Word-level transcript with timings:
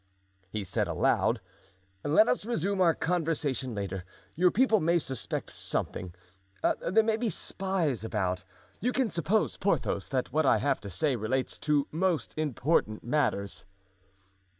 '""Well," 0.45 0.49
he 0.49 0.63
said 0.63 0.87
aloud, 0.87 1.41
"let 2.03 2.27
us 2.27 2.43
resume 2.43 2.81
our 2.81 2.95
conversation 2.95 3.75
later, 3.75 4.03
your 4.33 4.49
people 4.49 4.79
may 4.79 4.97
suspect 4.97 5.51
something; 5.51 6.15
there 6.89 7.03
may 7.03 7.17
be 7.17 7.29
spies 7.29 8.03
about. 8.03 8.43
You 8.79 8.93
can 8.93 9.11
suppose, 9.11 9.57
Porthos, 9.57 10.09
that 10.09 10.33
what 10.33 10.43
I 10.47 10.57
have 10.57 10.79
to 10.81 10.89
say 10.89 11.15
relates 11.15 11.55
to 11.59 11.87
most 11.91 12.33
important 12.35 13.03
matters." 13.03 13.65